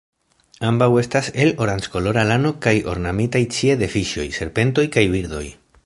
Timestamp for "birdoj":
5.17-5.45